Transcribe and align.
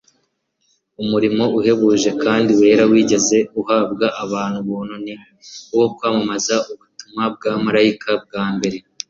umurimo 1.01 1.43
uhebuje 1.57 2.09
kandi 2.23 2.51
wera 2.59 2.83
wigeze 2.91 3.37
uhabwa 3.61 4.07
abantu 4.23 4.57
buntu 4.67 4.95
ni 5.03 5.13
uwo 5.73 5.87
kwamamaza 5.95 6.55
ubutumwa 6.71 7.23
bwa 7.35 7.53
marayika 7.63 8.11
wa 8.35 8.47
mbere 8.55 8.77